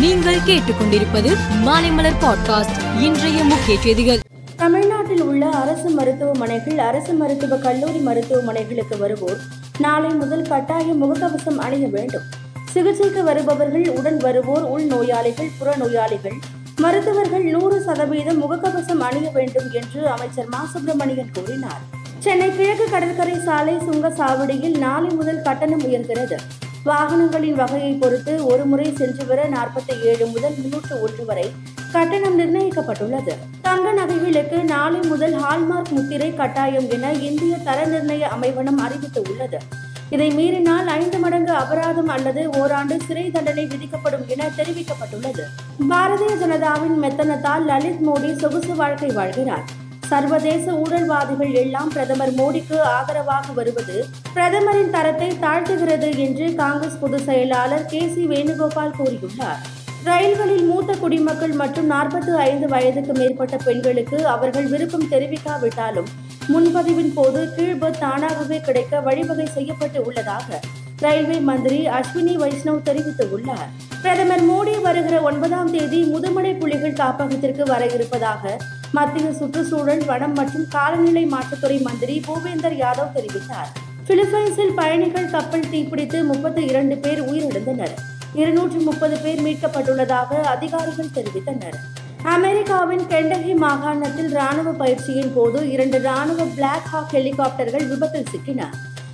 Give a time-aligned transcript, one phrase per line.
[0.00, 3.00] நீங்கள் கேட்டுக்கொண்டிருப்பது மாலைமலர் பாட்காஸ்ட்.
[3.00, 4.18] இன்றைய முக்கிய செய்திகள்.
[4.56, 9.36] தமிழ்நாட்டில் உள்ள அரசு மருத்துவமனைகள் அரசு மருத்துவ கல்லூரி மருத்துவமனைகளுக்கு வருவோர்
[9.78, 12.22] நாளை முதல் கட்டாயம் முகக்கவசம் அணிய வேண்டும்.
[12.70, 16.38] சிகிச்சைக்கு வருபவர்கள் உடன் வருவோர் உள் நோயாளிகள் புற நோயாளிகள்
[16.76, 20.66] மருத்துவர்கள் நூறு சதவீதம் முகக்கவசம் அணிய வேண்டும் என்று அமைச்சர் மா.
[20.72, 21.80] சுப்பிரமணியன் கூறினார்.
[22.18, 26.36] சென்னை கிழக்கு கடற்கரை சாலை சுங்க சாவடியில் நாளை முதல் கட்டணம் உயர்கிறது.
[26.86, 31.52] வாகனங்களின் வகையை பொறுத்து ஒரு முறை சென்று வர நாற்பத்தி ஏழு முதல் முன்னூற்று ஒன்று வரை
[31.92, 33.32] கட்டணம் நிர்ணயிக்கப்பட்டுள்ளது.
[33.62, 39.58] தங்க நகைகளுக்கு நாளை முதல் ஹால்மார்க் முத்திரை கட்டாயம் என இந்திய தர நிர்ணய அமைவனம் அறிவித்துள்ளது.
[40.10, 45.44] இதை மீறினால் ஐந்து மடங்கு அபராதம் அல்லது ஓராண்டு சிறை தண்டனை விதிக்கப்படும் என தெரிவிக்கப்பட்டுள்ளது.
[45.88, 49.84] பாரதிய ஜனதாவின் மெத்தனத்தால் லலித் மோடி சொகுசு வாழ்க்கை வாழ்கிறார்.
[50.08, 53.96] சர்வதேச ஊழல்வாதிகள் எல்லாம் பிரதமர் மோடிக்கு ஆதரவாக வருவது
[54.34, 59.62] பிரதமரின் தரத்தை தாழ்த்துகிறது என்று காங்கிரஸ் பொதுச் செயலாளர் கே சி வேணுகோபால் கூறியுள்ளார்.
[60.04, 66.10] ரயில்களில் மூத்த குடிமக்கள் மற்றும் நாற்பத்தி ஐந்து வயதுக்கு மேற்பட்ட பெண்களுக்கு அவர்கள் விருப்பம் தெரிவிக்காவிட்டாலும்
[66.48, 70.60] முன்பதிவின் போது கீழ்பத் தானாகவே கிடைக்க வழிவகை செய்யப்பட்டு உள்ளதாக
[71.00, 73.68] ரயில்வே மந்திரி அஸ்வினி வைஷ்ணவ் தெரிவித்துள்ளார்.
[74.02, 78.56] பிரதமர் மோடி வருகிற ஒன்பதாம் தேதி முதுமலை புலிகள் காப்பகத்திற்கு வர இருப்பதாக
[78.92, 83.70] மத்திய சுற்றுச்சூழல் வனம் மற்றும் காலநிலை மாற்றத்துறை மந்திரி பூபேந்தர் யாதவ் தெரிவித்தார்.
[84.08, 87.94] பிலிப்பைன்ஸில் பயணிகள் கப்பல் தீப்பிடித்து முப்பத்தி இரண்டு பேர் உயிரிழந்தனர்.
[88.34, 91.74] இருநூற்று முப்பது பேர் மீட்கப்பட்டுள்ளதாக அதிகாரிகள் தெரிவித்தனர்.
[92.22, 98.62] அமெரிக்காவின் கெண்டகி மாகாணத்தில் ராணுவ பயிற்சியின் போது இரண்டு ராணுவ பிளாக் ஹாக் ஹெலிகாப்டர்கள் விபத்தில் சிக்கின.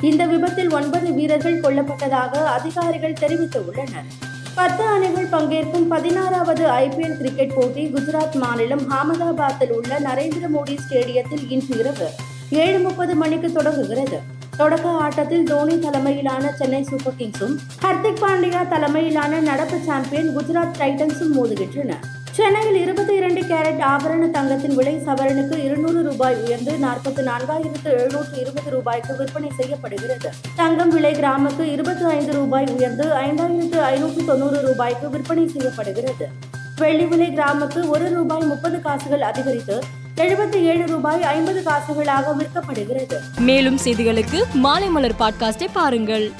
[0.00, 4.08] இந்த விபத்தில் ஒன்பது வீரர்கள் கொல்லப்பட்டதாக அதிகாரிகள் தெரிவித்துள்ளனர்.
[4.54, 11.78] பத்து அணிகள் பங்கேற்கும் பதினாறாவது ஐபிஎல் கிரிக்கெட் போட்டி குஜராத் மாநிலம் அகமதாபாத்தில் உள்ள நரேந்திர மோடி ஸ்டேடியத்தில் இன்று
[11.78, 12.10] இரவு
[12.50, 14.20] ஏழு முப்பது மணிக்கு தொடங்குகிறது.
[14.56, 21.94] தொடக்க ஆட்டத்தில் தோனி தலைமையிலான சென்னை சூப்பர் கிங்ஸும் ஹர்திக் பாண்டியா தலைமையிலான நடப்பு சாம்பியன் குஜராத் டைட்டன்ஸும் மோதுகின்றன.
[22.36, 28.70] சென்னையில் இருபத்தி இரண்டு கேரட் ஆபரண தங்கத்தின் விலை சவரனுக்கு இருநூறு ரூபாய் உயர்ந்து நாற்பத்தி நான்காயிரத்து எழுநூற்று இருபது
[28.70, 30.30] ரூபாய்க்கு விற்பனை செய்யப்படுகிறது.
[30.56, 36.28] தங்கம் விலை கிராமுக்கு இருபத்தி ஐந்து ரூபாய் உயர்ந்து ஐந்தாயிரத்து ஐநூற்று தொண்ணூறு ரூபாய்க்கு விற்பனை செய்யப்படுகிறது.
[36.76, 39.82] வெள்ளி விலை கிராமுக்கு ஒரு ரூபாய் முப்பது காசுகள் அதிகரித்து
[40.16, 43.40] எழுபத்தி ஏழு ரூபாய் ஐம்பது காசுகளாக விற்கப்படுகிறது.
[43.40, 46.30] மேலும் செய்திகளுக்கு மாலை மலர் பாட்காஸ்டை பாருங்கள்.